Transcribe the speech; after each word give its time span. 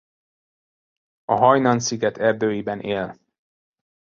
A 1.25 1.33
Hajnan-sziget 1.35 2.17
erdőiben 2.17 2.79
él. 2.79 3.17